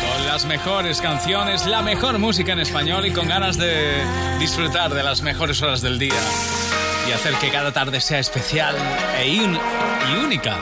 [0.00, 4.02] Con las mejores canciones, la mejor música en español y con ganas de
[4.38, 6.18] disfrutar de las mejores horas del día
[7.06, 8.74] y hacer que cada tarde sea especial
[9.18, 9.40] e y
[10.24, 10.58] única.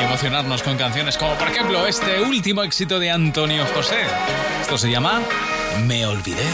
[0.00, 4.00] Y emocionarnos con canciones como por ejemplo este último éxito de Antonio José.
[4.62, 5.20] Esto se llama
[5.86, 6.44] Me olvidé.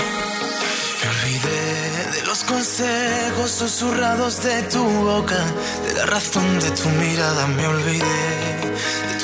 [1.03, 5.45] Me olvidé de los consejos susurrados de tu boca,
[5.87, 8.75] de la razón de tu mirada me olvidé,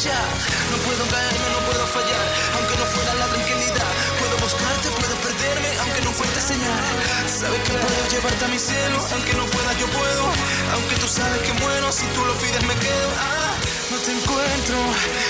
[0.00, 2.26] No puedo caerme, no puedo fallar.
[2.56, 3.90] Aunque no fuera la tranquilidad.
[4.18, 6.84] Puedo buscarte, puedo perderme, aunque no encuentre señal.
[7.28, 8.96] Sabes que puedo llevarte a mi cielo.
[9.12, 10.24] Aunque no pueda, yo puedo.
[10.72, 13.10] Aunque tú sabes que muero, si tú lo pides, me quedo.
[13.20, 13.52] Ah,
[13.90, 14.76] no te encuentro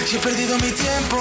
[0.07, 1.19] y he perdido mi tiempo.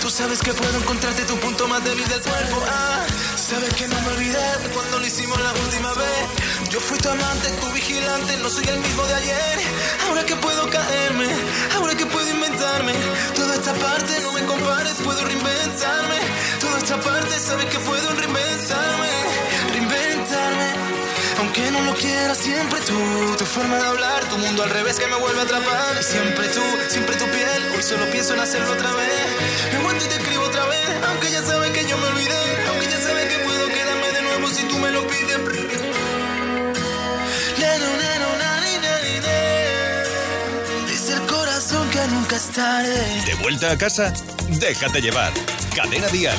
[0.00, 2.56] Tú sabes que puedo encontrarte tu punto más débil del cuerpo.
[2.72, 3.04] Ah,
[3.36, 6.47] sabes que no me olvidé cuando lo hicimos la última vez.
[6.70, 9.58] Yo fui tu amante, tu vigilante, no soy el mismo de ayer.
[10.06, 11.26] Ahora que puedo caerme,
[11.74, 12.92] ahora que puedo inventarme.
[13.34, 16.18] Toda esta parte no me compares, puedo reinventarme.
[16.60, 19.10] Toda esta parte sabes que puedo reinventarme,
[19.72, 20.68] reinventarme.
[21.38, 22.98] Aunque no lo quiera, siempre tú,
[23.38, 26.02] tu forma de hablar, tu mundo al revés que me vuelve a atrapar.
[26.02, 29.26] Siempre tú, siempre tu piel, hoy solo pienso en hacerlo otra vez.
[29.72, 32.42] Me aguanto y te escribo otra vez, aunque ya sabes que yo me olvidé.
[32.68, 35.17] Aunque ya sabes que puedo quedarme de nuevo si tú me lo pides.
[43.24, 44.12] ¿De vuelta a casa?
[44.60, 45.32] Déjate llevar.
[45.74, 46.36] Cadena Dial.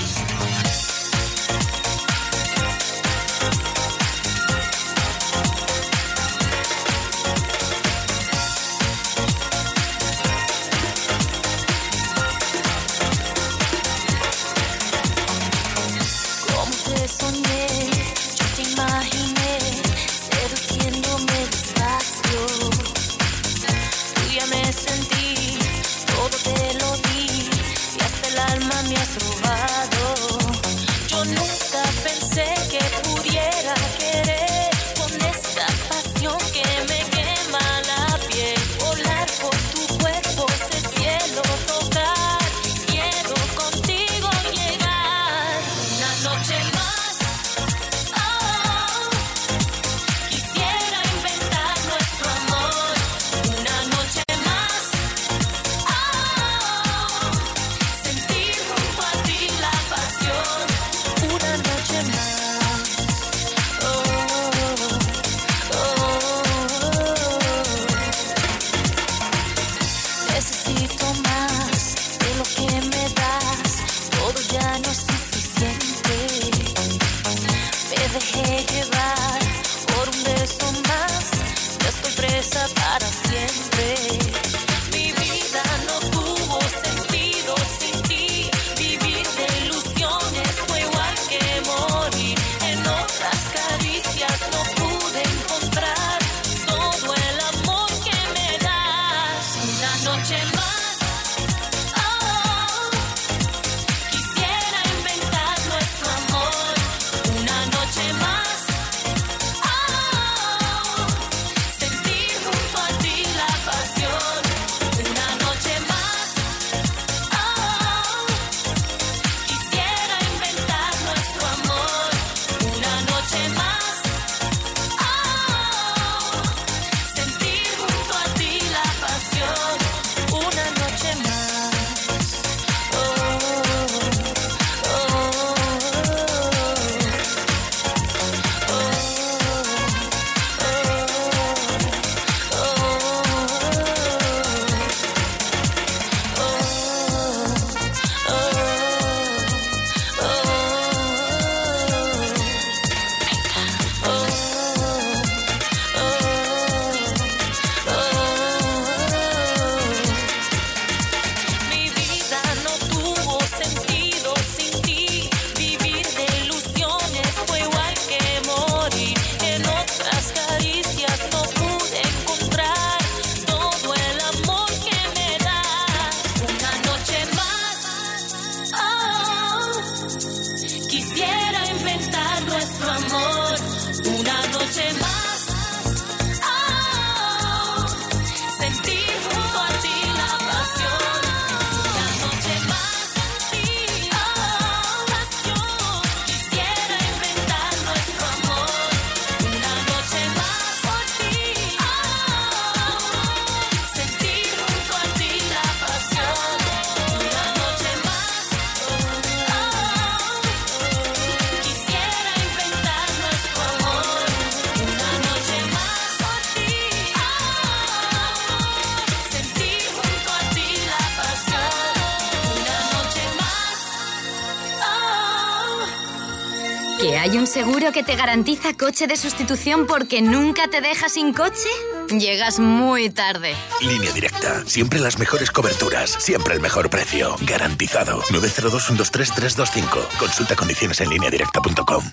[227.30, 231.70] ¿Hay un seguro que te garantiza coche de sustitución porque nunca te deja sin coche?
[232.10, 233.56] Llegas muy tarde.
[233.82, 234.66] Línea directa.
[234.66, 236.10] Siempre las mejores coberturas.
[236.10, 237.36] Siempre el mejor precio.
[237.42, 238.24] Garantizado.
[238.32, 240.18] 902-123-325.
[240.18, 242.04] Consulta condiciones en directa.com.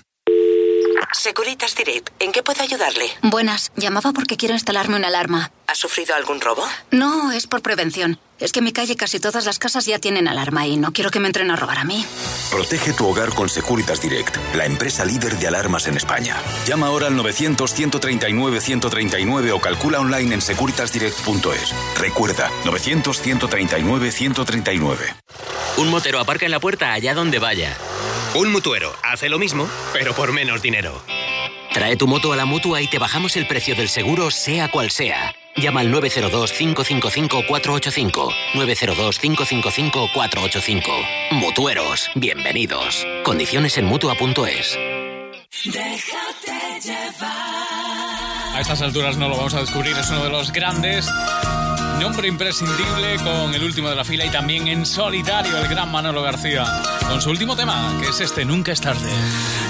[1.13, 3.05] Securitas Direct, ¿en qué puedo ayudarle?
[3.23, 5.51] Buenas, llamaba porque quiero instalarme una alarma.
[5.65, 6.63] ¿Ha sufrido algún robo?
[6.91, 8.19] No, es por prevención.
[8.39, 11.09] Es que en mi calle casi todas las casas ya tienen alarma y no quiero
[11.09, 12.05] que me entren a robar a mí.
[12.51, 16.35] Protege tu hogar con Securitas Direct, la empresa líder de alarmas en España.
[16.67, 21.73] Llama ahora al 900-139-139 o calcula online en securitasdirect.es.
[21.97, 24.97] Recuerda, 900-139-139.
[25.77, 27.75] Un motero aparca en la puerta allá donde vaya.
[28.35, 31.01] Un mutuero hace lo mismo, pero por menos dinero.
[31.73, 34.91] Trae tu moto a la mutua y te bajamos el precio del seguro, sea cual
[34.91, 35.33] sea.
[35.57, 38.31] Llama al 902-555-485.
[38.53, 40.81] 902-555-485.
[41.31, 43.05] Mutueros, bienvenidos.
[43.23, 44.77] Condiciones en mutua.es.
[45.65, 48.53] Déjate llevar.
[48.53, 51.07] A estas alturas no lo vamos a descubrir, es uno de los grandes
[51.99, 56.21] Nombre imprescindible con el último de la fila y también en solitario el gran Manolo
[56.21, 56.65] García.
[57.07, 59.09] Con su último tema, que es este, Nunca es tarde.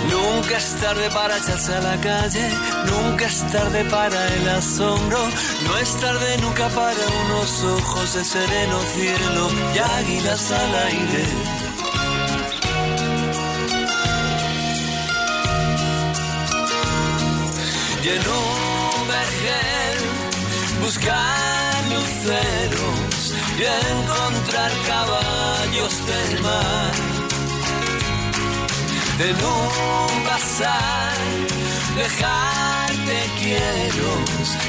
[0.09, 2.50] Nunca es tarde para echarse a la calle,
[2.86, 5.19] nunca es tarde para el asombro,
[5.65, 11.25] no es tarde nunca para unos ojos de sereno cielo y águilas al aire.
[18.03, 19.97] Y en un vergel
[20.81, 21.57] buscar
[23.60, 26.92] y encontrar caballos del mar.
[29.18, 31.18] De un pasar,
[31.96, 34.10] dejarte quiero,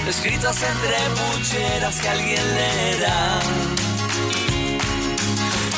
[0.08, 3.40] escritos entre pucheras que alguien leerá.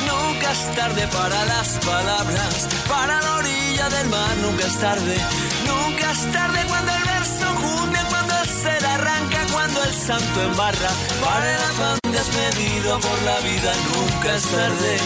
[0.07, 5.17] Nunca es tarde para las palabras, para la orilla del mar, nunca es tarde,
[5.67, 9.30] nunca es tarde cuando el verso junte, cuando el ser arranca,
[9.73, 10.91] cuando el santo embarra,
[11.25, 14.97] para el afán despedido por la vida, nunca es tarde,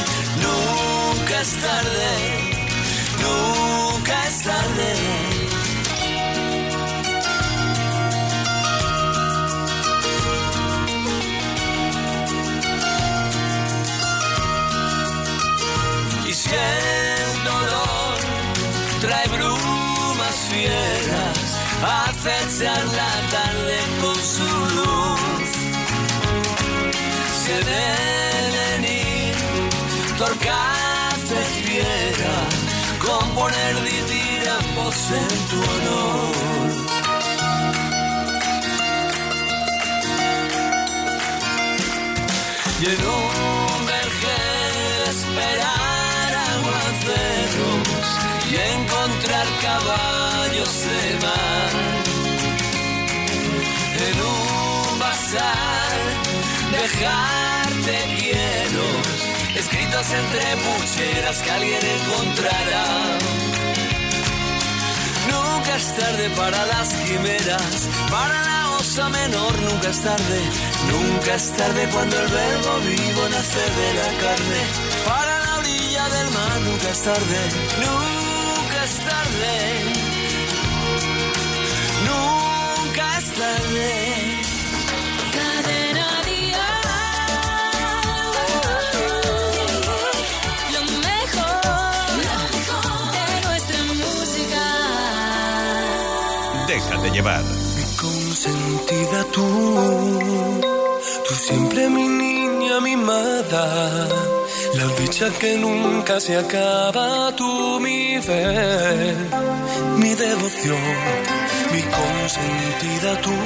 [0.45, 2.11] nunca es tarde,
[3.23, 4.95] nunca es tarde.
[16.27, 18.19] Y el dolor
[19.01, 21.39] trae brumas fieras,
[21.83, 24.14] acechan la tarde con
[27.55, 29.35] Se deben ir
[30.19, 32.55] torcaces fieras,
[32.99, 33.77] componer
[34.59, 36.35] ambos en tu honor.
[42.81, 48.07] y en un vergel esperar aguaceros
[48.51, 51.71] y encontrar caballos de mar.
[54.07, 56.14] En un bazar
[56.85, 58.87] dejarte quiero
[59.57, 62.87] escritos entre pucheras que alguien encontrará.
[65.33, 70.41] Nunca es tarde para las quimeras, para la osa menor nunca es tarde,
[70.93, 74.61] nunca es tarde cuando el verbo vivo nace de la carne.
[75.09, 77.41] Para la orilla del mar nunca es tarde,
[77.85, 79.55] nunca es tarde,
[82.09, 84.34] nunca es tarde.
[96.75, 97.45] Déjate llevar.
[97.77, 99.47] Mi consentida tú,
[101.29, 104.09] tú siempre mi niña mimada,
[104.79, 109.15] la dicha que nunca se acaba, tú mi fe,
[109.99, 110.85] mi devoción,
[111.73, 113.37] mi consentida tú,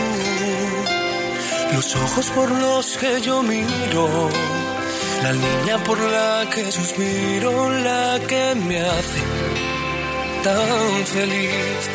[1.75, 4.31] los ojos por los que yo miro.
[5.23, 7.53] La niña por la que suspiro,
[7.89, 9.23] la que me hace
[10.43, 11.91] tan feliz.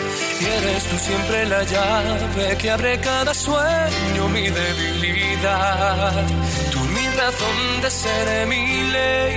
[0.46, 6.26] Eres tú siempre la llave que abre cada sueño, mi debilidad.
[6.72, 9.34] Tú mi razón de ser, mi ley.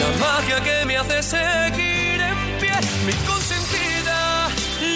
[0.00, 4.48] La magia que me hace seguir en pie, mi consentida,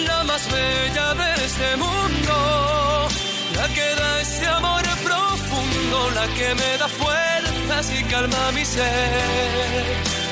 [0.07, 3.07] la más bella de este mundo.
[3.55, 10.22] La que da este amor profundo, la que me da fuerzas y calma mi ser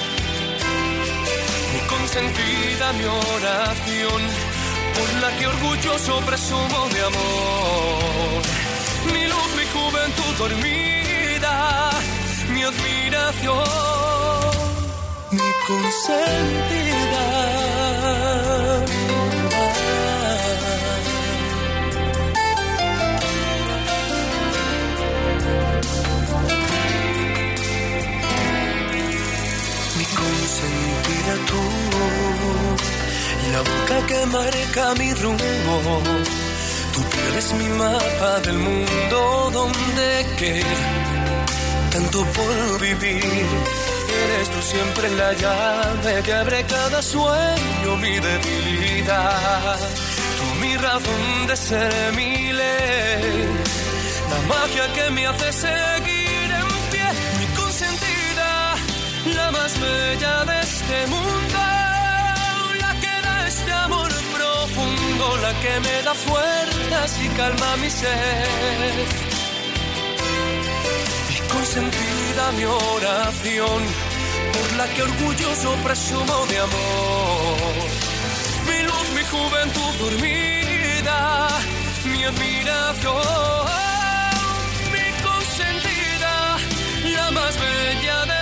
[2.01, 4.22] consentida, mi oración,
[4.96, 8.41] por la que orgulloso presumo de amor.
[9.13, 11.91] Mi luz, mi juventud dormida,
[12.53, 13.63] mi admiración,
[15.31, 17.25] mi consentida.
[30.62, 31.62] Consentida tú,
[33.53, 36.01] la boca que marca mi rumbo,
[36.94, 41.22] tu piel mi mapa del mundo donde queda
[41.91, 43.48] tanto por vivir.
[44.24, 49.80] Eres tú siempre la llave que abre cada sueño, mi debilidad.
[50.38, 53.48] Tú mi razón de ser, mi ley,
[54.32, 56.21] la magia que me hace seguir
[59.51, 61.60] la más bella de este mundo,
[62.79, 69.08] la que da este amor profundo, la que me da fuerzas y calma mi ser.
[71.29, 73.81] Mi consentida, mi oración,
[74.53, 77.88] por la que orgulloso presumo de amor.
[78.67, 81.48] Mi luz, mi juventud dormida,
[82.05, 83.22] mi admiración.
[84.93, 86.58] Mi consentida,
[87.15, 88.40] la más bella de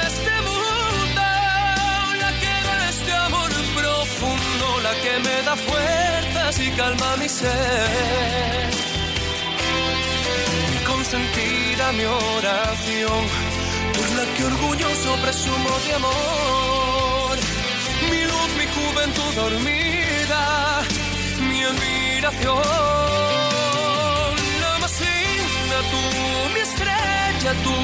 [5.04, 8.70] que me da fuerzas y calma mi ser.
[10.72, 13.22] Mi consentida, mi oración,
[13.96, 17.38] por la que orgulloso presumo de amor.
[18.12, 20.82] Mi luz, mi juventud dormida,
[21.50, 22.64] mi admiración.
[24.64, 26.02] La más linda tú,
[26.54, 27.76] mi estrella tú,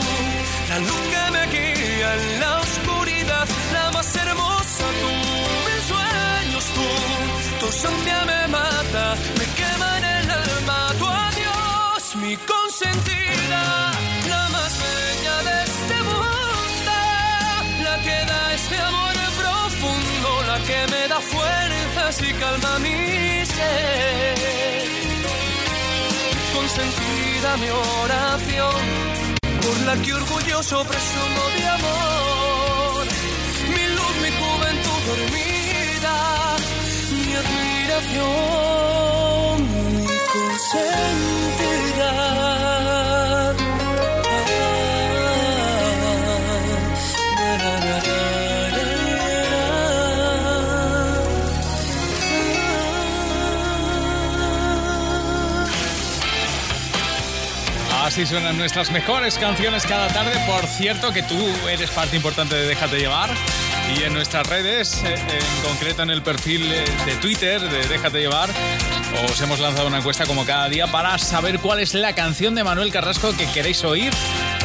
[0.69, 5.13] la luz que me guía en la oscuridad, la más hermosa tú,
[7.81, 13.91] tu ausencia me mata, me quema en el alma, tu adiós, mi consentida,
[14.29, 16.95] la más bella de este mundo,
[17.83, 24.35] la que da este amor profundo, la que me da fuerzas y calma mi ser
[26.53, 28.81] consentida mi oración,
[29.61, 33.05] por la que orgulloso presumo de amor.
[33.73, 36.34] Mi luz, mi juventud dormida, mi
[58.15, 60.31] Así suenan nuestras mejores canciones cada tarde.
[60.45, 61.37] Por cierto, que tú
[61.67, 63.31] eres parte importante de Déjate Llevar.
[63.93, 68.19] Y en nuestras redes, eh, en concreto en el perfil eh, de Twitter de Déjate
[68.19, 68.49] Llevar,
[69.29, 72.63] os hemos lanzado una encuesta como cada día para saber cuál es la canción de
[72.63, 74.11] Manuel Carrasco que queréis oír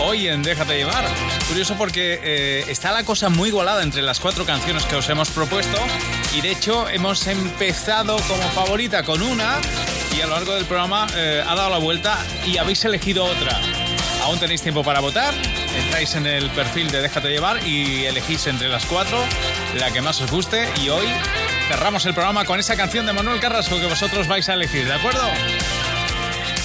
[0.01, 1.05] hoy en Déjate llevar.
[1.49, 5.31] Curioso porque eh, está la cosa muy igualada entre las cuatro canciones que os hemos
[5.31, 5.79] propuesto
[6.37, 9.61] y de hecho hemos empezado como favorita con una
[10.17, 13.61] y a lo largo del programa eh, ha dado la vuelta y habéis elegido otra.
[14.25, 15.35] Aún tenéis tiempo para votar,
[15.85, 19.19] entráis en el perfil de Déjate llevar y elegís entre las cuatro
[19.79, 21.07] la que más os guste y hoy
[21.69, 24.93] cerramos el programa con esa canción de Manuel Carrasco que vosotros vais a elegir, ¿de
[24.93, 25.23] acuerdo?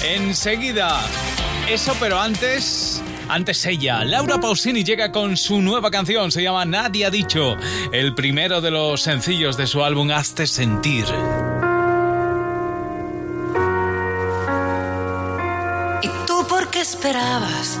[0.02, 1.00] Enseguida,
[1.68, 3.02] eso pero antes...
[3.28, 7.56] Antes ella, Laura Pausini llega con su nueva canción, se llama Nadie ha dicho,
[7.90, 11.06] el primero de los sencillos de su álbum Hazte Sentir.
[16.02, 17.80] ¿Y tú por qué esperabas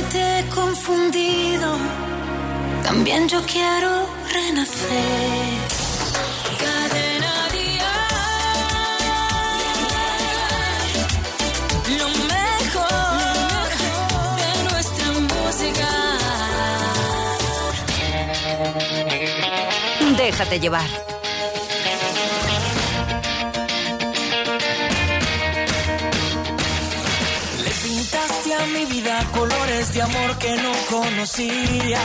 [0.00, 1.76] si te he confundido.
[2.82, 5.70] También yo quiero renacer.
[20.16, 21.09] Déjate llevar.
[28.72, 32.00] Mi vida colores de amor que no conocía.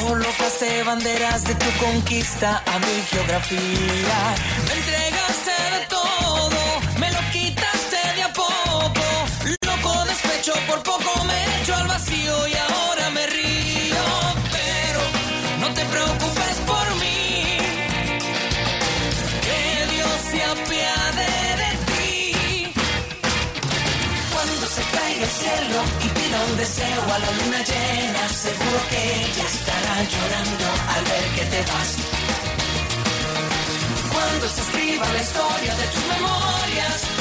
[0.00, 4.18] Colocaste banderas de tu conquista a mi geografía.
[4.66, 6.60] Me entregaste de todo,
[6.98, 9.06] me lo quitaste de a poco.
[9.66, 14.04] Loco despecho, por poco me echo al vacío y ahora me río.
[14.58, 15.00] Pero
[15.60, 17.58] no te preocupes por mí.
[19.46, 20.99] Que Dios se apiade
[25.42, 31.24] y pida un deseo a la luna llena, seguro que ella estará llorando al ver
[31.34, 31.96] que te vas.
[34.12, 37.19] Cuando se escriba la historia de tus memorias,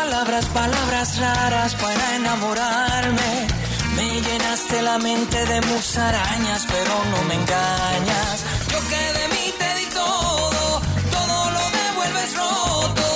[0.00, 3.30] palabras, palabras raras para enamorarme.
[3.96, 8.36] Me llenaste la mente de musarañas, pero no me engañas.
[8.72, 10.62] Yo que de mí te di todo,
[11.16, 13.06] todo lo devuelves roto.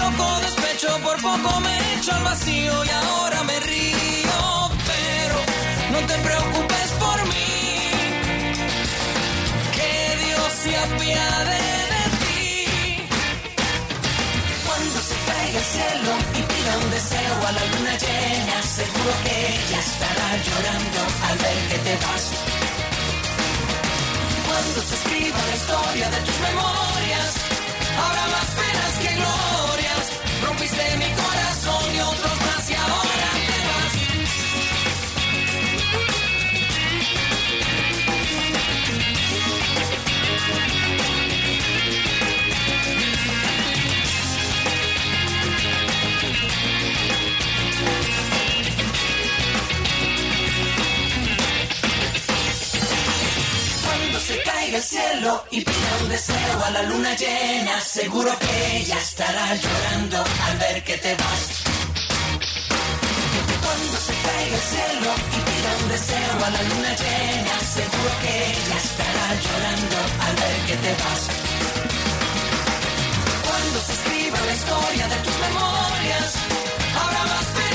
[0.00, 4.38] Loco despecho, por poco me echo al vacío y ahora me río.
[4.92, 5.38] Pero
[5.92, 7.54] no te preocupes por mí,
[9.76, 9.92] que
[10.24, 11.75] Dios se apiade
[15.56, 21.00] el cielo y pida un deseo a la luna llena, seguro que ella estará llorando
[21.28, 22.24] al ver que te vas.
[24.46, 27.32] Cuando se escriba la historia de tus memorias,
[28.04, 30.04] habrá más penas que glorias.
[30.44, 32.35] Rompiste mi corazón y otros
[54.76, 60.18] el cielo y pida un deseo a la luna llena, seguro que ella estará llorando
[60.46, 61.44] al ver que te vas.
[63.64, 68.32] Cuando se caiga el cielo y pida un deseo a la luna llena, seguro que
[68.52, 71.22] ella estará llorando al ver que te vas.
[73.46, 76.32] Cuando se escriba la historia de tus memorias,
[77.00, 77.65] habrá más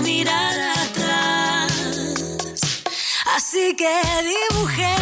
[0.00, 1.72] mirar atrás.
[3.36, 4.94] Así que dibujé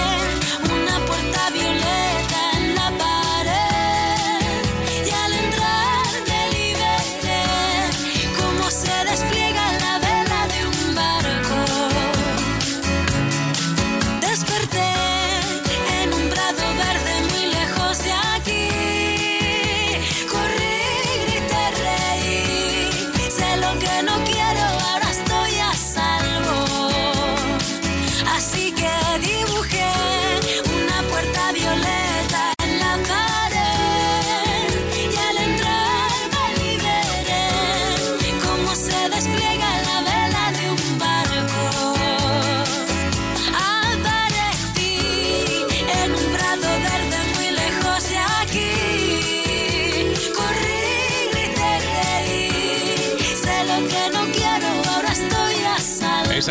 [0.74, 2.19] una puerta violeta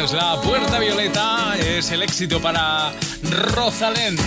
[0.04, 2.94] es la puerta violeta, es el éxito para
[3.54, 4.18] Rosalén.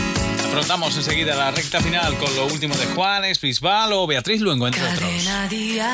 [0.46, 4.82] Afrontamos enseguida la recta final con lo último de Juanes, Bisbal o Beatriz Luengo, entre
[4.82, 5.00] otros.
[5.00, 5.92] Cadena Dial.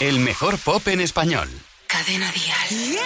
[0.00, 1.48] El mejor pop en español.
[1.86, 2.98] Cadena Dial.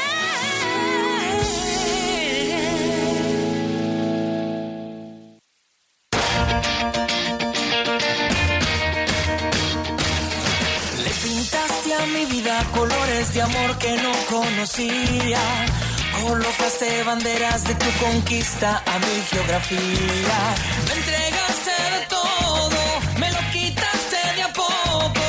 [12.09, 15.41] Señales de amor que no conocía.
[16.23, 20.39] Colocaste banderas de tu conquista a mi geografía.
[20.87, 22.81] Me entregaste de todo,
[23.19, 25.27] me lo quitaste de a poco.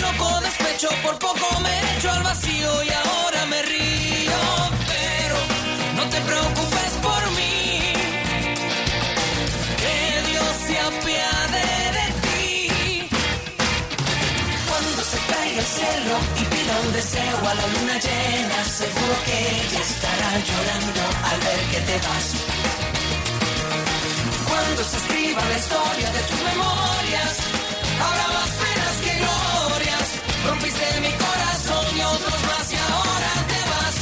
[0.00, 1.59] Loco despecho, por poco
[17.00, 22.26] deseo a la luna llena, seguro que ella estará llorando al ver que te vas.
[24.48, 27.34] Cuando se escriba la historia de tus memorias,
[28.04, 30.08] habrá más penas que glorias.
[30.46, 33.96] Rompiste mi corazón y otros más y ahora te vas.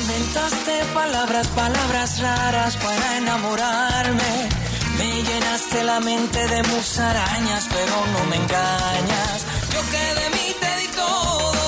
[0.00, 1.73] Inventaste palabras, palabras
[2.24, 4.32] raras para enamorarme.
[4.98, 9.38] Me llenaste la mente de musarañas, pero no me engañas.
[9.72, 11.64] Yo que de mí te di todo,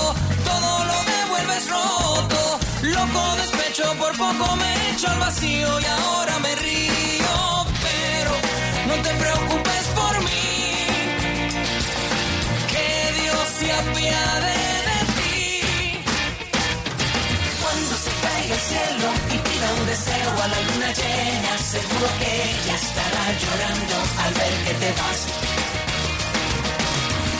[0.51, 2.41] todo lo devuelves roto.
[2.97, 7.35] Loco despecho, por poco me echo al vacío y ahora me río.
[7.89, 8.33] Pero
[8.89, 10.51] no te preocupes por mí,
[12.73, 12.89] que
[13.21, 14.76] Dios se apiade
[19.87, 25.21] deseo a la luna llena, seguro que ella estará llorando al ver que te vas.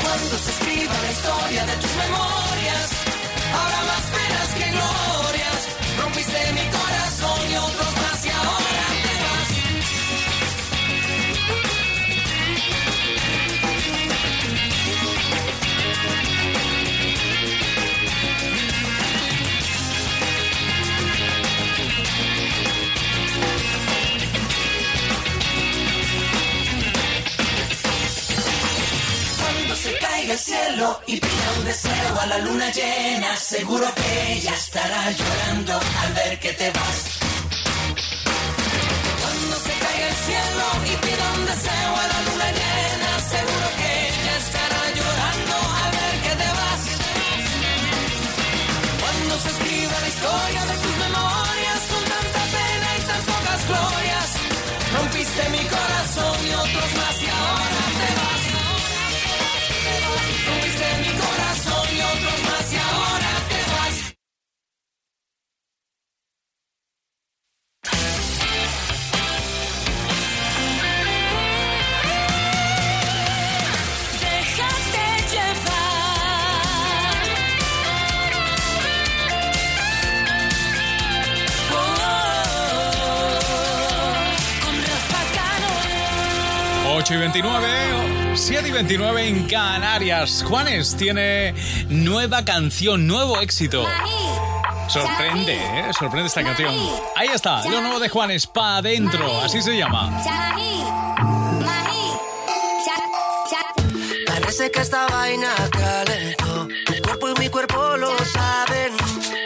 [0.03, 2.89] Cuando se escriba la historia de tus memorias,
[3.59, 5.61] habrá más penas que glorias.
[5.99, 7.96] Rompiste mi corazón y otros
[30.29, 35.73] El cielo y pida un deseo a la luna llena, seguro que ella estará llorando
[35.75, 36.86] al ver que te vas.
[88.77, 90.45] 29 en Canarias.
[90.47, 91.55] Juanes tiene
[91.89, 93.83] nueva canción, nuevo éxito.
[94.89, 95.91] Sorprende, ¿eh?
[95.99, 96.75] Sorprende esta canción.
[97.15, 100.23] Ahí está, lo nuevo de Juanes, pa' adentro, así se llama.
[104.27, 106.69] Parece que esta vaina calentó.
[106.85, 108.93] Tu cuerpo y mi cuerpo lo saben.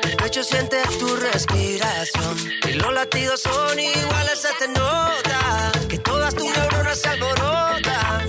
[0.02, 2.36] El pecho siente tu respiración.
[2.68, 5.70] Y los latidos son iguales, se te nota.
[5.88, 7.39] Que todas tus neuronas se alborotan.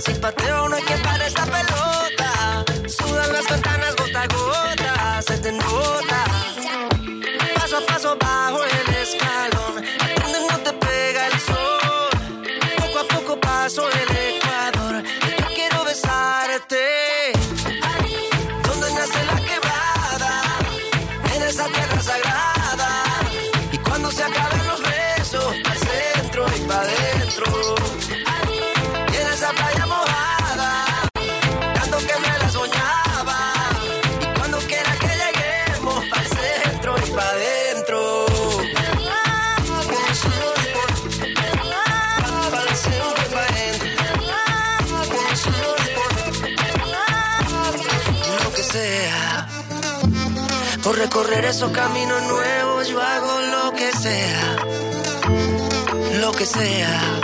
[0.04, 2.64] Sin pateo no hay que parar esta pelota.
[2.88, 4.81] Sudan las ventanas gota a gota.
[50.82, 54.56] Por recorrer esos caminos nuevos, yo hago lo que sea.
[56.20, 57.20] Lo que sea.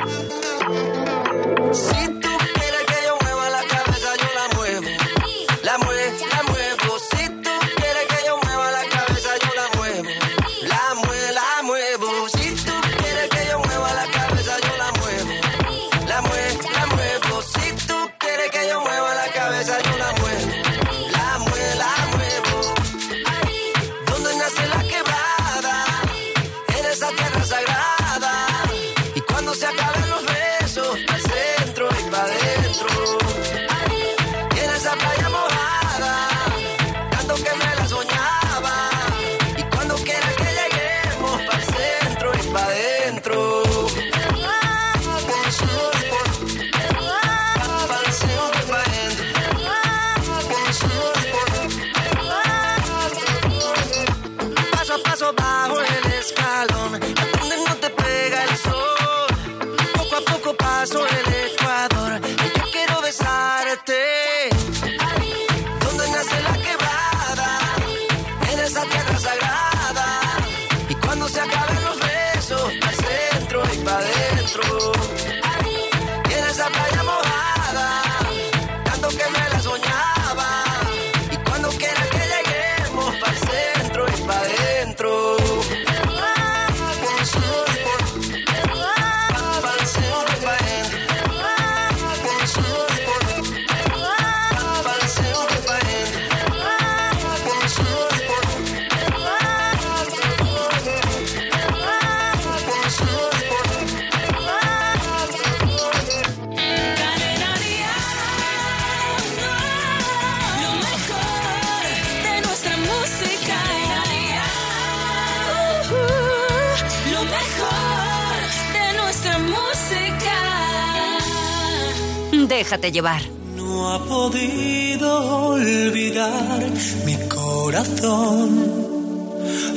[122.79, 123.23] Déjate llevar.
[123.57, 126.61] No ha podido olvidar
[127.05, 128.51] mi corazón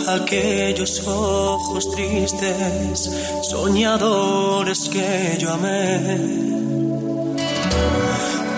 [0.07, 3.09] aquellos ojos tristes,
[3.49, 6.19] soñadores que yo amé.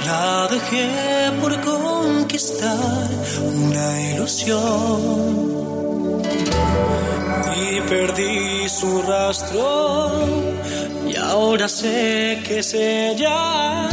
[0.05, 4.99] La dejé por conquistar una ilusión
[7.55, 10.11] y perdí su rastro
[11.07, 13.92] y ahora sé que es ella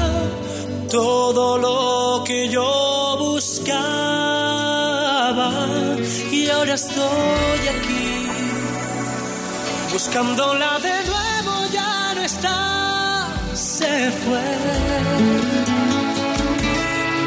[0.91, 3.71] todo lo que yo buscaba
[6.33, 8.27] y ahora estoy aquí
[9.93, 14.49] buscándola de nuevo ya no está se fue.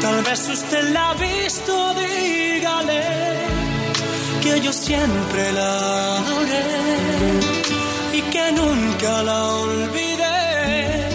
[0.02, 3.02] Tal vez usted la ha visto dígale
[4.42, 6.66] que yo siempre la adoré
[8.12, 11.08] y que nunca la olvidé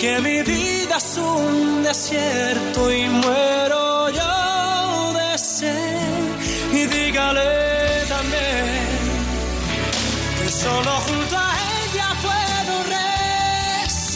[0.00, 0.73] que mi vida
[1.16, 6.22] un desierto y muero yo de sed.
[6.72, 8.86] Y dígale también
[10.38, 11.52] que solo junto a
[11.82, 12.74] ella puedo
[13.84, 14.12] respirar.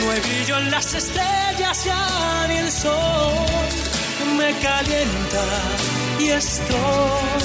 [0.00, 0.20] No hay
[0.56, 3.34] en las estrellas ya ni el sol
[4.36, 5.44] me calienta
[6.20, 7.40] y estoy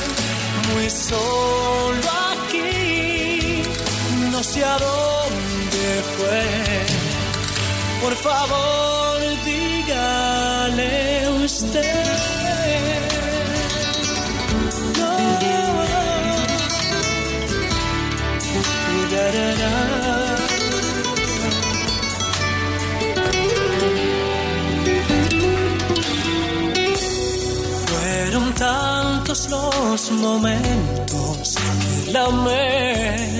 [0.72, 3.64] muy solo aquí.
[4.32, 5.53] No sé a dónde
[6.02, 6.44] fue.
[8.02, 12.06] Por favor, dígale usted.
[15.00, 15.12] No.
[19.12, 19.26] Da,
[19.62, 19.74] da.
[27.88, 31.56] Fueron tantos los momentos
[32.06, 33.40] que la amé,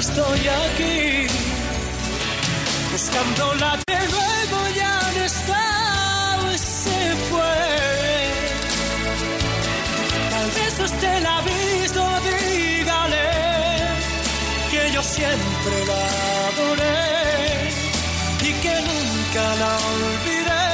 [0.00, 1.26] estoy aquí
[2.90, 5.64] buscándola de nuevo ya no está
[6.56, 7.56] se fue.
[10.30, 13.28] Tal vez usted la ha visto dígale
[14.70, 16.02] que yo siempre la
[16.48, 17.68] adoré
[18.48, 20.68] y que nunca la olvidé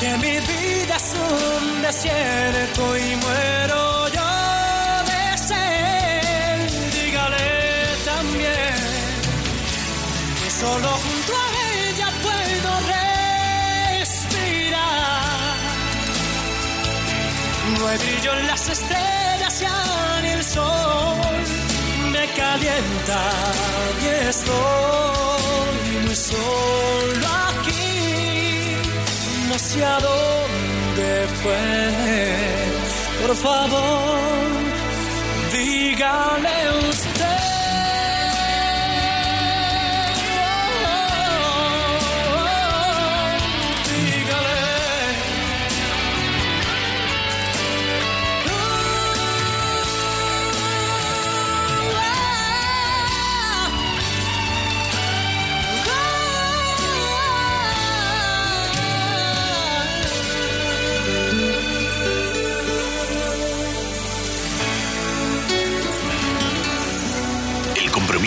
[0.00, 3.89] que mi vida es un desierto y muero
[10.60, 11.46] solo junto a
[11.88, 12.70] ella puedo
[13.96, 14.78] respirar.
[17.78, 21.16] No hay brillo en las estrellas ya ni el sol
[22.12, 23.20] me calienta
[24.02, 28.00] y estoy muy solo aquí
[29.48, 31.08] no sé a dónde
[31.42, 31.64] fue.
[33.22, 34.18] Por favor,
[35.52, 36.56] dígale
[36.88, 37.09] usted.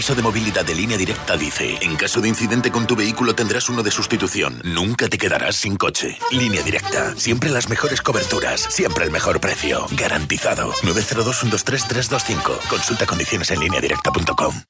[0.03, 3.35] El compromiso de movilidad de línea directa dice, en caso de incidente con tu vehículo
[3.35, 4.61] tendrás uno de sustitución.
[4.65, 6.19] Nunca te quedarás sin coche.
[6.29, 7.15] Línea directa.
[7.15, 8.59] Siempre las mejores coberturas.
[8.69, 9.85] Siempre el mejor precio.
[9.91, 10.73] Garantizado.
[10.81, 12.67] 902-123-325.
[12.67, 14.63] Consulta condiciones en lineadirecta.com.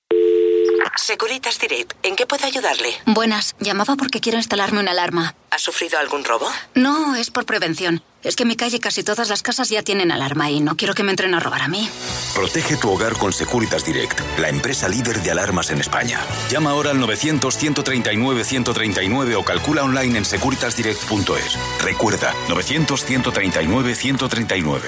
[0.98, 2.90] Securitas Direct, ¿en qué puedo ayudarle?
[3.08, 5.34] Buenas, llamaba porque quiero instalarme una alarma.
[5.50, 6.48] ¿Ha sufrido algún robo?
[6.76, 8.04] No, es por prevención.
[8.24, 10.94] Es que en mi calle casi todas las casas ya tienen alarma y no quiero
[10.94, 11.90] que me entren a robar a mí.
[12.34, 16.22] Protege tu hogar con Securitas Direct, la empresa líder de alarmas en España.
[16.50, 21.58] Llama ahora al 900-139-139 o calcula online en securitasdirect.es.
[21.84, 24.82] Recuerda, 900-139-139.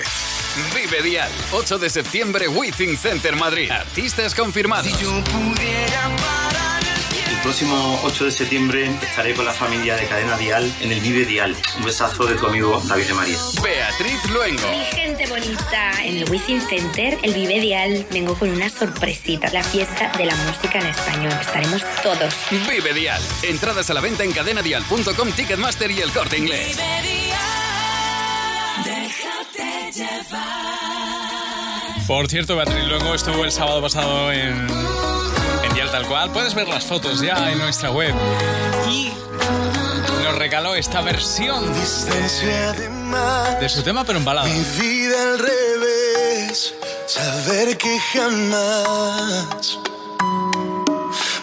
[0.73, 3.69] Vive Dial, 8 de septiembre, Withing Center Madrid.
[3.69, 4.87] Artistas confirmados.
[7.45, 11.55] Próximo 8 de septiembre estaré con la familia de Cadena Dial en el Vive Dial.
[11.77, 13.37] Un besazo de tu amigo David de María.
[13.61, 14.67] Beatriz Luengo.
[14.71, 19.51] Mi gente bonita, en el Wizzing Center, el Vive Dial, vengo con una sorpresita.
[19.51, 21.33] La fiesta de la música en español.
[21.39, 22.33] Estaremos todos.
[22.49, 23.21] Vive Dial.
[23.43, 26.75] Entradas a la venta en cadenadial.com, Ticketmaster y el corte inglés.
[28.83, 30.45] Déjate llevar.
[32.07, 35.24] Por cierto, Beatriz luego estuvo el sábado pasado en, Dial
[35.95, 36.29] Tal Cual.
[36.31, 38.13] Puedes ver las fotos ya en nuestra web.
[38.91, 39.13] Y
[40.25, 44.45] nos regaló esta versión de su tema, pero en balada.
[44.45, 46.73] Mi vida al revés,
[47.07, 49.79] saber que jamás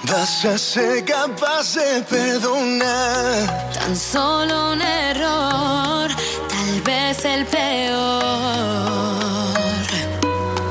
[0.02, 3.70] vas a ser capaz de perdonar.
[3.72, 6.10] Tan solo un error,
[6.50, 8.82] tal vez el peor.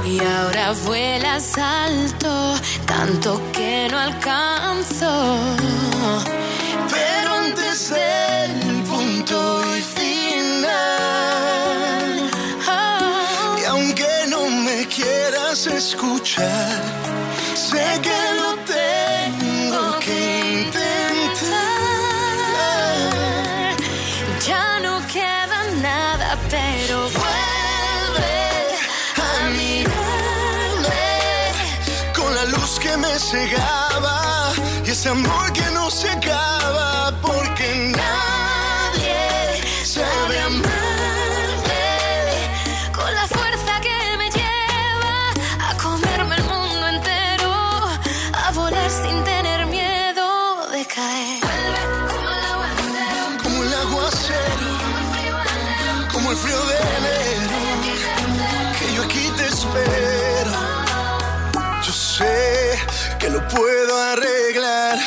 [0.06, 2.54] Y ahora vuelas alto,
[2.92, 5.12] tanto que no alcanzo.
[6.96, 9.38] Pero antes del punto
[9.80, 10.70] y final,
[13.62, 16.82] y aunque no me quieras escuchar,
[17.56, 18.51] sé que lo
[33.32, 34.52] cegaba
[34.86, 36.61] y ese amor que no se acaba
[63.54, 64.98] puedo arreglar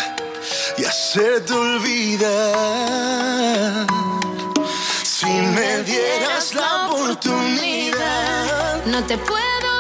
[0.77, 2.27] y hacerte olvidar.
[5.03, 9.74] Si me dieras la oportunidad, No te puedo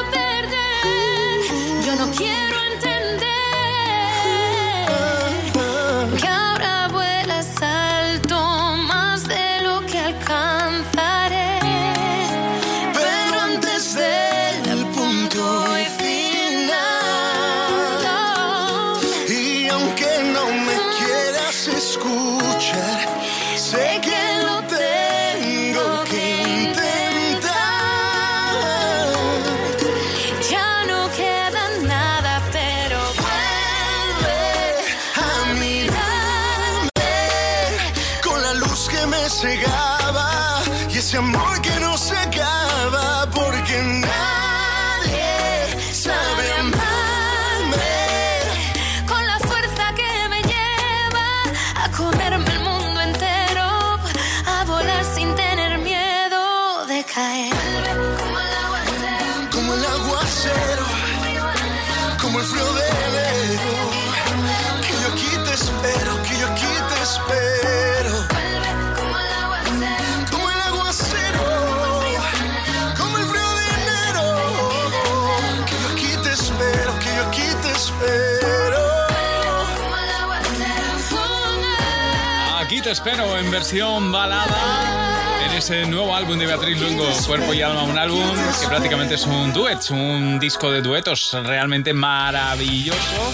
[82.85, 87.85] te espero en versión balada en ese nuevo álbum de Beatriz Luengo, Cuerpo y Alma,
[87.85, 93.33] un álbum que prácticamente es un duet, un disco de duetos realmente maravilloso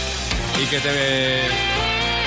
[0.62, 1.40] y que te,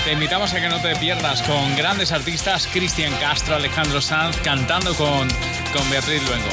[0.04, 4.94] te invitamos a que no te pierdas con grandes artistas, Cristian Castro, Alejandro Sanz, cantando
[4.94, 5.30] con,
[5.72, 6.50] con Beatriz Luengo.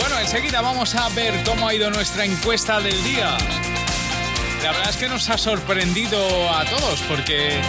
[0.00, 3.36] Bueno, enseguida vamos a ver cómo ha ido nuestra encuesta del día.
[4.62, 6.18] La verdad es que nos ha sorprendido
[6.54, 7.60] a todos porque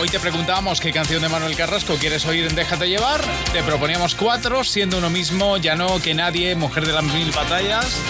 [0.00, 3.20] Hoy te preguntábamos qué canción de Manuel Carrasco quieres oír en Déjate llevar.
[3.52, 8.00] Te proponíamos cuatro, siendo uno mismo, ya no que nadie, Mujer de las Mil Batallas.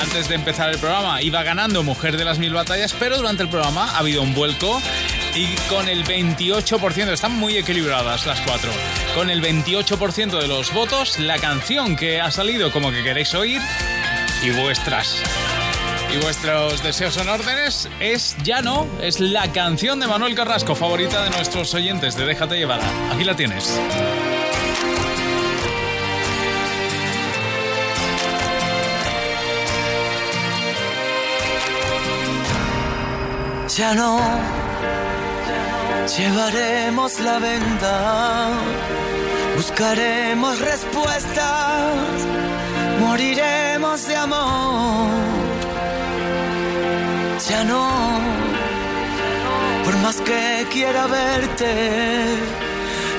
[0.00, 3.50] Antes de empezar el programa iba ganando Mujer de las Mil Batallas, pero durante el
[3.50, 4.80] programa ha habido un vuelco
[5.34, 8.70] y con el 28%, están muy equilibradas las cuatro,
[9.14, 13.60] con el 28% de los votos, la canción que ha salido como que queréis oír
[14.42, 15.22] y vuestras
[16.12, 21.22] y vuestros deseos son órdenes, es Ya no, es la canción de Manuel Carrasco, favorita
[21.24, 22.80] de nuestros oyentes de Déjate llevar.
[23.12, 23.78] Aquí la tienes.
[33.76, 34.18] Ya no
[36.16, 38.48] llevaremos la venda,
[39.56, 42.26] buscaremos respuestas,
[43.00, 45.45] moriremos de amor.
[47.44, 48.18] Ya no
[49.84, 52.38] Por más que quiera verte,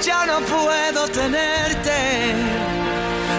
[0.01, 2.34] ya no puedo tenerte.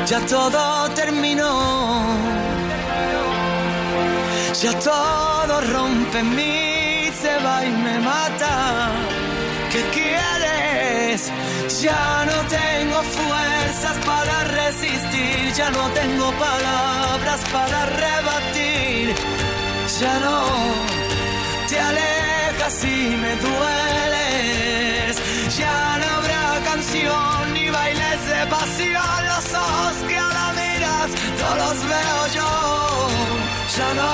[0.06, 2.04] Ya todo terminó.
[4.62, 8.90] Ya todo rompe en mí, se va y me mata.
[9.72, 11.32] ¿Qué quieres?
[11.82, 19.37] Ya no tengo fuerzas para resistir, ya no tengo palabras para rebatir.
[20.00, 20.38] Ya no
[21.68, 25.16] te alejas y me dueles.
[25.58, 29.20] Ya no habrá canción ni bailes de pasión.
[29.32, 32.52] Los ojos que ahora miras, no los veo yo.
[33.76, 34.12] Ya no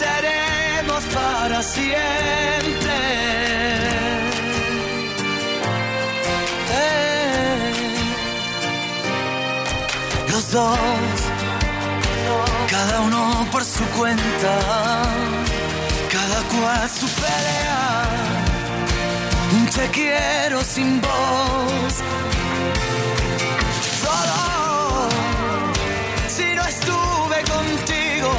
[0.00, 2.96] seremos para siempre.
[6.72, 7.72] Eh.
[10.30, 10.78] Los dos,
[12.68, 14.58] cada uno por su cuenta,
[16.10, 18.08] cada cual su pelea.
[19.56, 21.94] Un te quiero sin voz.
[24.02, 25.08] Solo
[26.28, 28.32] si no estuve contigo,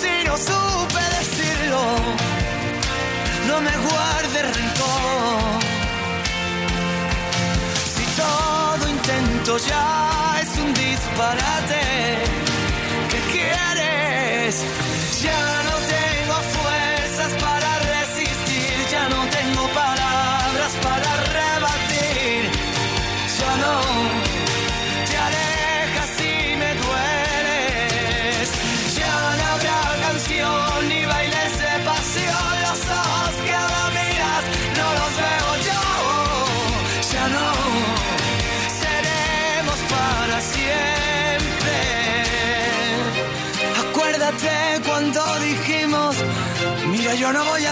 [0.00, 1.82] si no supe decirlo,
[3.46, 5.60] no me guarde rencor.
[7.94, 10.27] Si todo intento ya
[11.18, 11.80] disparate,
[13.10, 14.87] ¿qué quieres?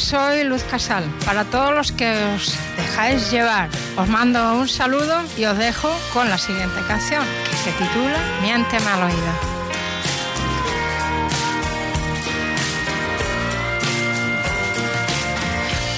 [0.00, 1.04] soy Luz Casal.
[1.26, 6.28] Para todos los que os dejáis llevar, os mando un saludo y os dejo con
[6.30, 9.32] la siguiente canción, que se titula Miénteme al oído.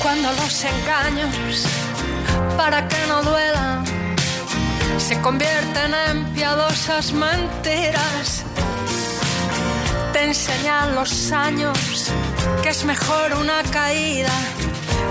[0.03, 1.67] Cuando los engaños,
[2.57, 3.85] para que no duelan,
[4.99, 8.45] se convierten en piadosas mentiras.
[10.13, 11.92] Te enseñan los años
[12.63, 14.33] que es mejor una caída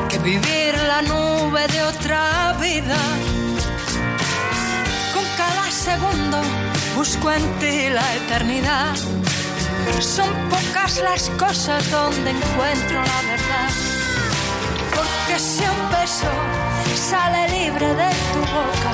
[0.09, 2.97] que vivir la nube de otra vida.
[5.13, 6.37] Con cada segundo
[6.95, 8.95] busco en ti la eternidad.
[9.99, 13.69] Son pocas las cosas donde encuentro la verdad.
[14.95, 16.31] Porque si un beso
[17.09, 18.93] sale libre de tu boca,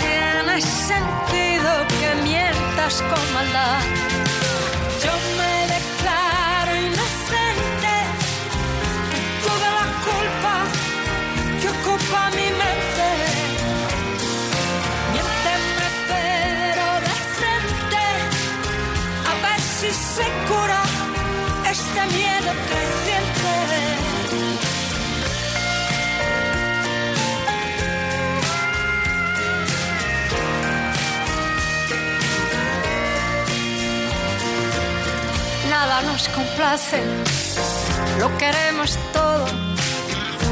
[0.00, 3.80] tiene sentido que mientas con maldad.
[5.04, 5.59] Yo me
[7.30, 7.69] inocente,
[36.06, 37.02] Nos complace,
[38.18, 39.46] lo queremos todo,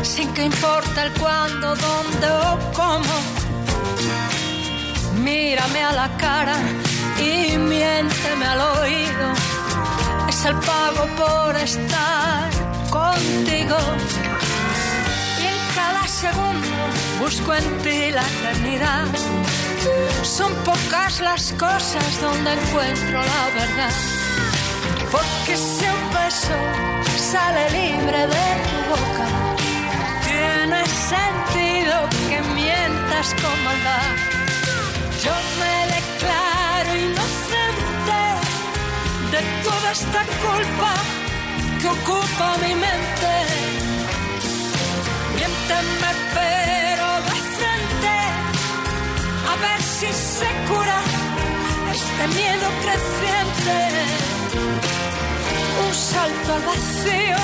[0.03, 3.15] sin que importe el cuándo, dónde o cómo.
[5.23, 6.57] Mírame a la cara
[7.19, 9.27] y miénteme al oído,
[10.29, 12.51] es el pago por estar
[12.91, 13.79] contigo.
[15.43, 16.77] Y en cada segundo
[17.21, 19.07] busco en ti la eternidad.
[20.23, 24.18] Son pocas las cosas donde encuentro la verdad.
[25.11, 26.57] Porque si un beso
[27.33, 29.27] sale libre de tu boca,
[30.27, 30.85] tiene
[31.15, 31.95] sentido
[32.29, 34.11] que mientas con maldad.
[35.25, 38.21] Yo me declaro inocente
[39.33, 40.93] de toda esta culpa
[41.81, 43.33] que ocupa mi mente.
[45.37, 48.17] Miénteme pero de frente,
[49.51, 50.99] a ver si se cura
[51.93, 54.38] este miedo creciente.
[55.89, 57.39] Un salto al vacío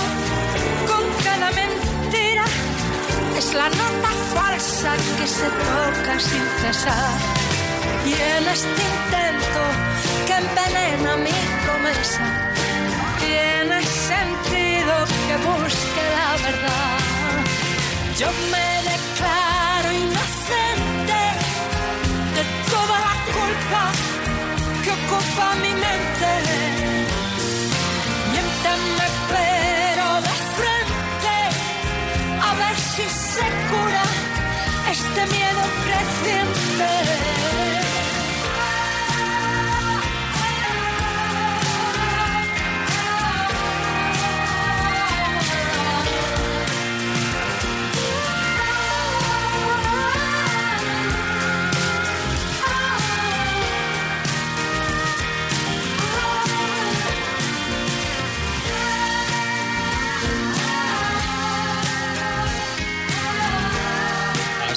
[0.87, 2.45] con cada mentira
[3.39, 7.17] es la nota falsa que se toca sin cesar.
[8.05, 9.63] Y en este intento
[10.27, 12.27] que envenena mi promesa,
[13.19, 14.95] tiene sentido
[15.27, 16.99] que busque la verdad.
[18.19, 18.75] Yo me
[35.17, 37.34] este miedo creciente.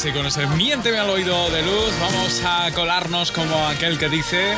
[0.07, 4.53] Así con ese miénteme al oído de luz, vamos a colarnos como aquel que dice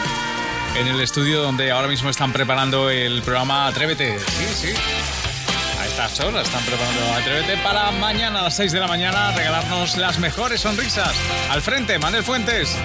[0.76, 4.20] en el estudio donde ahora mismo están preparando el programa Atrévete.
[4.20, 4.68] Sí, sí.
[5.80, 9.98] A estas horas están preparando Atrévete para mañana a las 6 de la mañana regalarnos
[9.98, 11.16] las mejores sonrisas.
[11.50, 12.78] Al frente, Manel Fuentes.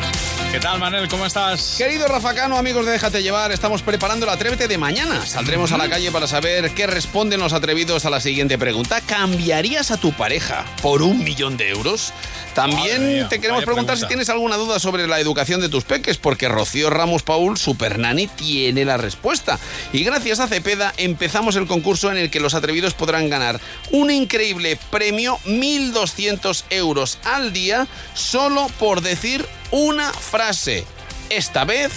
[0.55, 1.09] ¿Qué tal, Manel?
[1.09, 1.75] ¿Cómo estás?
[1.77, 5.27] Querido Rafa Cano, amigos de Déjate Llevar, estamos preparando el Atrévete de mañana.
[5.27, 9.01] Saldremos a la calle para saber qué responden los atrevidos a la siguiente pregunta.
[9.01, 12.15] ¿Cambiarías a tu pareja por un millón de euros?
[12.55, 13.97] También te queremos preguntar pregunta.
[13.97, 17.99] si tienes alguna duda sobre la educación de tus peques, porque Rocío Ramos Paul, Super
[17.99, 19.59] Nani, tiene la respuesta.
[19.93, 24.11] Y gracias a Cepeda empezamos el concurso en el que los atrevidos podrán ganar un
[24.11, 30.85] increíble premio, 1.200 euros al día, solo por decir una frase.
[31.31, 31.93] Esta vez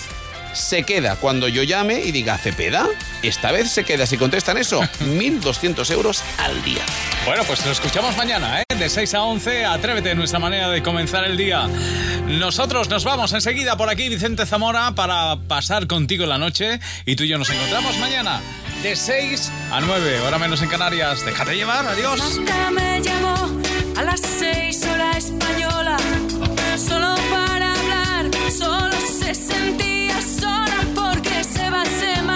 [0.57, 2.87] se queda cuando yo llame y diga Cepeda.
[3.23, 4.05] Esta vez se queda.
[4.05, 6.81] Si contestan eso, 1.200 euros al día.
[7.25, 8.63] Bueno, pues lo escuchamos mañana, ¿eh?
[8.77, 11.67] De 6 a 11, atrévete, nuestra manera de comenzar el día.
[12.27, 17.23] Nosotros nos vamos enseguida por aquí, Vicente Zamora, para pasar contigo la noche y tú
[17.23, 18.41] y yo nos encontramos mañana
[18.83, 21.25] de 6 a 9, hora menos en Canarias.
[21.25, 22.19] Déjate llevar, adiós.
[22.39, 23.61] Marta me llamó
[23.97, 25.97] a las seis hora española,
[26.77, 27.46] solo para
[28.51, 32.26] solo se sentía sola porque se marchó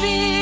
[0.00, 0.33] baby.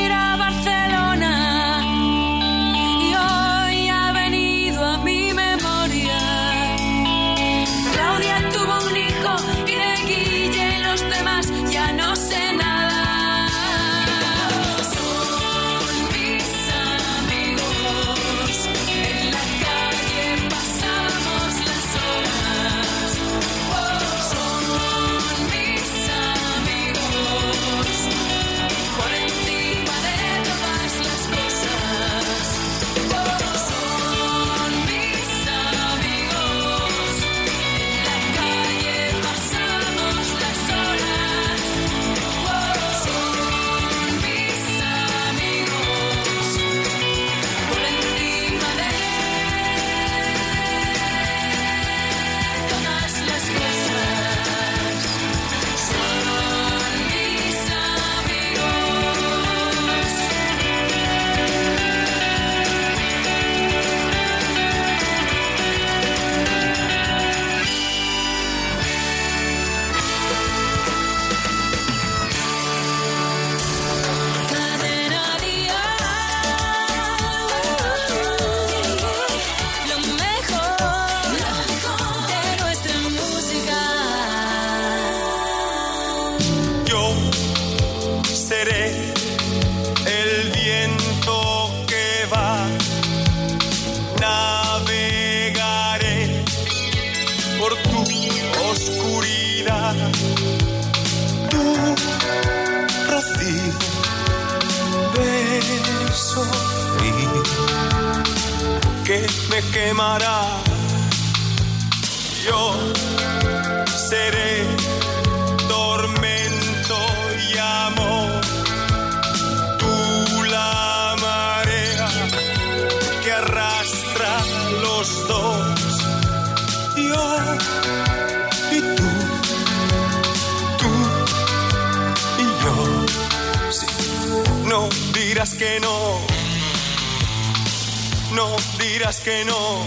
[138.32, 139.84] No dirás que no.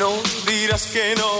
[0.00, 0.10] No
[0.44, 1.30] dirás que no.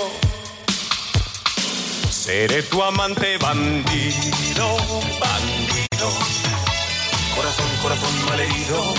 [2.11, 4.77] Seré tu amante bandido,
[5.18, 6.09] bandido.
[7.35, 8.95] Corazón, corazón malherido.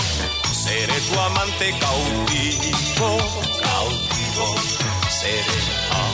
[0.52, 3.18] Seré tu amante cautivo,
[3.62, 4.54] cautivo.
[5.08, 5.60] Seré
[5.92, 6.12] ah.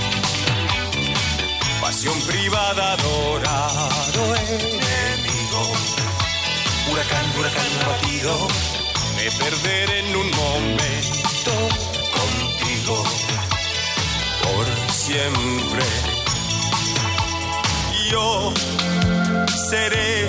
[1.80, 5.99] pasión privada, adorado enemigo.
[6.90, 8.48] Huracán, huracán abatido.
[9.16, 11.52] Me perderé en un momento
[12.16, 13.04] contigo
[14.42, 15.84] por siempre
[18.10, 18.52] yo
[19.70, 20.28] seré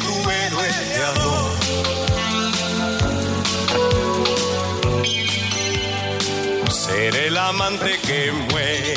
[7.01, 8.93] Seré el amante que muere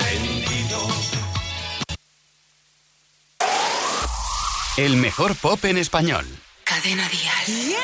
[0.00, 0.80] rendido.
[4.76, 6.26] El mejor pop en español.
[6.64, 7.76] Cadena Dial.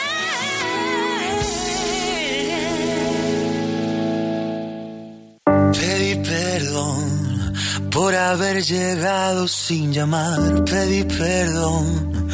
[5.79, 7.55] Pedí perdón
[7.93, 10.65] por haber llegado sin llamar.
[10.65, 12.29] Pedí perdón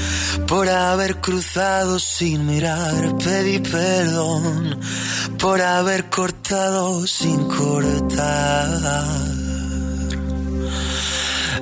[0.47, 3.16] por haber cruzado sin mirar.
[3.18, 4.80] Pedí perdón
[5.38, 8.68] por haber cortado sin cortar.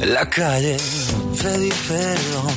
[0.00, 0.76] La calle
[1.40, 2.54] pedí perdón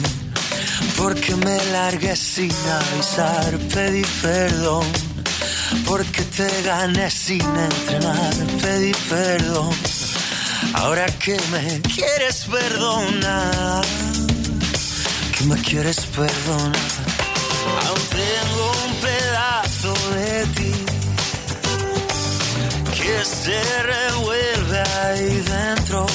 [0.98, 3.58] porque me largué sin avisar.
[3.74, 4.86] Pedí perdón
[5.86, 8.34] porque te gané sin entrenar.
[8.62, 9.70] Pedí perdón
[10.74, 14.07] ahora que me quieres perdonar.
[15.38, 16.76] Que me quieres perdonar.
[17.88, 20.74] Aún tengo un pedazo de ti
[22.96, 26.06] que se revuelve ahí dentro.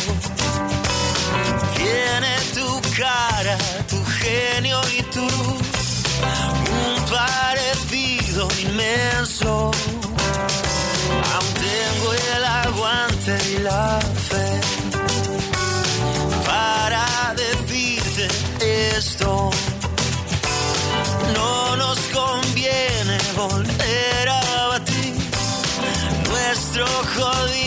[1.77, 3.57] Tiene tu cara,
[3.89, 5.69] tu genio y tu luz,
[6.81, 9.71] un parecido inmenso.
[19.13, 19.51] Esto.
[21.35, 25.15] No nos conviene volver a batir
[26.31, 27.62] nuestro jodido